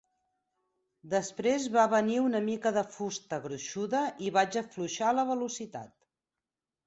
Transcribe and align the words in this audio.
Després 1.09 1.67
va 1.75 1.83
venir 1.91 2.15
una 2.21 2.39
mica 2.47 2.71
de 2.77 2.83
fusta 2.95 3.39
gruixuda 3.45 4.01
i 4.29 4.33
vaig 4.39 4.57
afluixar 4.63 5.11
la 5.19 5.27
velocitat. 5.33 5.93